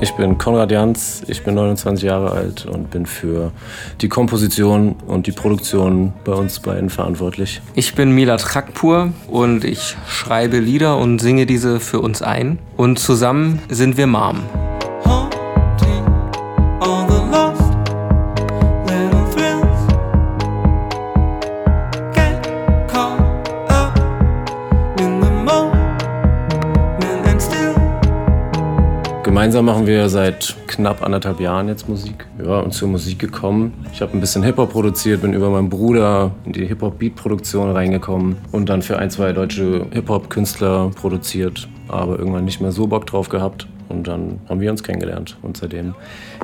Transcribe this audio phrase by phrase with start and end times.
[0.00, 3.50] Ich bin Konrad Jans, ich bin 29 Jahre alt und bin für
[4.02, 7.62] die Komposition und die Produktion bei uns beiden verantwortlich.
[7.74, 12.58] Ich bin Milat Krakpur und ich schreibe Lieder und singe diese für uns ein.
[12.76, 14.42] Und zusammen sind wir Mom.
[29.38, 32.26] Gemeinsam machen wir seit knapp anderthalb Jahren jetzt Musik.
[32.44, 33.72] Ja, und zur Musik gekommen.
[33.92, 38.68] Ich habe ein bisschen Hip-Hop produziert, bin über meinen Bruder in die Hip-Hop-Beat-Produktion reingekommen und
[38.68, 43.68] dann für ein, zwei deutsche Hip-Hop-Künstler produziert, aber irgendwann nicht mehr so Bock drauf gehabt.
[43.88, 45.94] Und dann haben wir uns kennengelernt und seitdem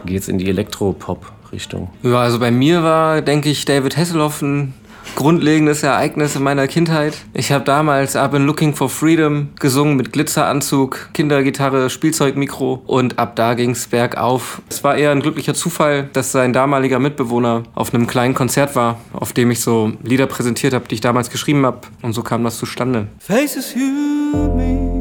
[0.07, 1.91] geht's in die Elektro-Pop-Richtung.
[2.05, 4.73] Ja, also bei mir war, denke ich, David Hasselhoff ein
[5.17, 7.15] grundlegendes Ereignis in meiner Kindheit.
[7.33, 13.37] Ich habe damals I've been looking for freedom gesungen mit Glitzeranzug, Kindergitarre, Spielzeugmikro und ab
[13.37, 14.63] da ging's bergauf.
[14.69, 18.99] Es war eher ein glücklicher Zufall, dass sein damaliger Mitbewohner auf einem kleinen Konzert war,
[19.13, 22.45] auf dem ich so Lieder präsentiert habe, die ich damals geschrieben habe und so kam
[22.45, 23.09] das zustande.
[23.19, 24.94] Faces you meet,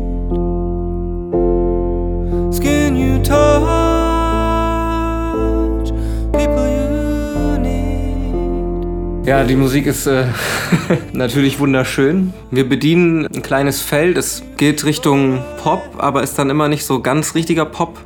[9.25, 10.25] Ja, die Musik ist äh,
[11.13, 12.33] natürlich wunderschön.
[12.51, 14.17] Wir bedienen ein kleines Feld.
[14.17, 17.99] Es geht Richtung Pop, aber ist dann immer nicht so ganz richtiger Pop,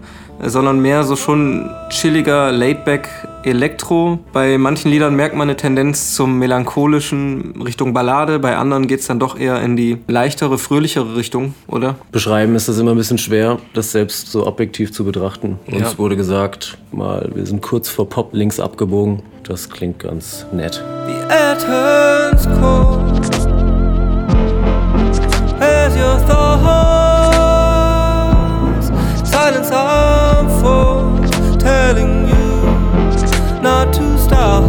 [0.43, 3.09] äh, sondern mehr so schon chilliger, laidback
[3.43, 4.19] Elektro.
[4.31, 9.07] Bei manchen Liedern merkt man eine Tendenz zum melancholischen Richtung Ballade, bei anderen geht es
[9.07, 11.95] dann doch eher in die leichtere, fröhlichere Richtung, oder?
[12.11, 15.57] Beschreiben ist das immer ein bisschen schwer, das selbst so objektiv zu betrachten.
[15.71, 15.97] Uns Ja.
[15.97, 19.23] wurde gesagt, mal, wir sind kurz vor Pop links abgebogen.
[19.47, 20.83] Das klingt ganz nett.
[21.05, 23.17] The air turns cold
[25.61, 26.47] as your thoughts
[29.23, 31.31] silence unfolds,
[31.63, 32.45] telling you
[33.61, 34.65] not to stop.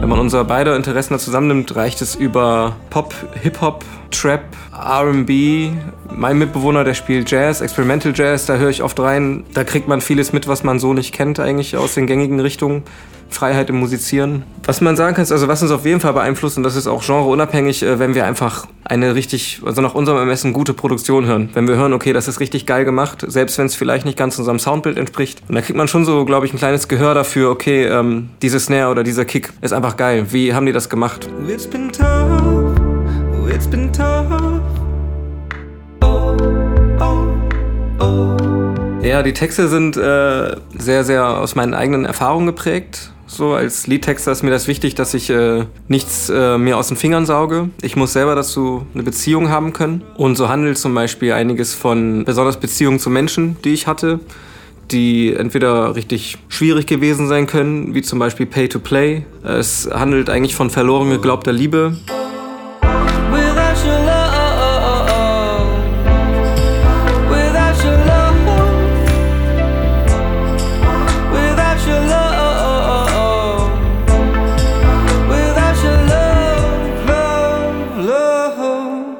[0.00, 4.40] Wenn man unser beider Interessen da zusammennimmt, reicht es über Pop, Hip-Hop, Trap,
[4.72, 5.70] RB.
[6.10, 9.44] Mein Mitbewohner, der spielt Jazz, Experimental Jazz, da höre ich oft rein.
[9.52, 12.84] Da kriegt man vieles mit, was man so nicht kennt, eigentlich aus den gängigen Richtungen.
[13.30, 14.42] Freiheit im Musizieren.
[14.64, 16.86] Was man sagen kann, ist, also was uns auf jeden Fall beeinflusst, und das ist
[16.86, 21.50] auch genreunabhängig, äh, wenn wir einfach eine richtig, also nach unserem Ermessen gute Produktion hören.
[21.52, 24.38] Wenn wir hören, okay, das ist richtig geil gemacht, selbst wenn es vielleicht nicht ganz
[24.38, 25.42] unserem Soundbild entspricht.
[25.48, 28.58] Und da kriegt man schon so, glaube ich, ein kleines Gehör dafür, okay, ähm, diese
[28.60, 30.26] Snare oder dieser Kick ist einfach geil.
[30.30, 31.28] Wie haben die das gemacht?
[31.46, 32.40] It's been tough,
[33.54, 34.60] it's been tough.
[36.02, 36.36] Oh,
[37.00, 37.26] oh,
[38.00, 38.36] oh.
[39.02, 43.12] Ja, die Texte sind äh, sehr, sehr aus meinen eigenen Erfahrungen geprägt.
[43.30, 46.96] So als Liedtexter ist mir das wichtig, dass ich äh, nichts äh, mir aus den
[46.96, 47.68] Fingern sauge.
[47.82, 50.02] Ich muss selber dazu eine Beziehung haben können.
[50.16, 54.18] Und so handelt zum Beispiel einiges von besonders Beziehungen zu Menschen, die ich hatte,
[54.90, 59.26] die entweder richtig schwierig gewesen sein können, wie zum Beispiel Pay to Play.
[59.44, 61.98] Es handelt eigentlich von verloren geglaubter Liebe.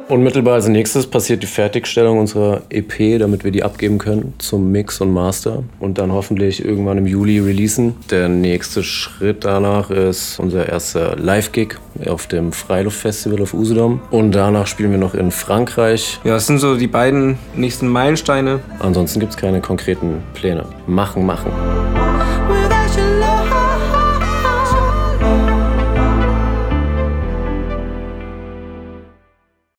[0.09, 5.03] Unmittelbar als nächstes passiert die Fertigstellung unserer EP, damit wir die abgeben können zum Mix
[5.03, 7.95] und Master und dann hoffentlich irgendwann im Juli releasen.
[8.11, 11.75] Der nächste Schritt danach ist unser erster Live-Gig
[12.07, 16.19] auf dem Freiluftfestival auf Usedom und danach spielen wir noch in Frankreich.
[16.25, 18.61] Ja, das sind so die beiden nächsten Meilensteine.
[18.79, 20.65] Ansonsten gibt es keine konkreten Pläne.
[20.87, 21.53] Machen, machen.